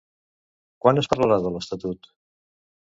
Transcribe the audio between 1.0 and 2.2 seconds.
es parlarà de l'estatut?